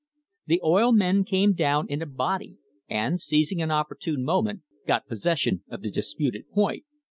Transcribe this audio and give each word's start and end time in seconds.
The 0.47 0.59
oil 0.63 0.91
men 0.93 1.23
came 1.23 1.53
down 1.53 1.87
in 1.87 2.01
a 2.01 2.07
body, 2.07 2.57
and, 2.89 3.19
seizing 3.19 3.61
an 3.61 3.69
opportune 3.69 4.23
moment, 4.23 4.63
got 4.87 5.05
possession 5.07 5.61
of 5.69 5.83
the 5.83 5.91
disputed 5.91 6.49
point. 6.49 6.85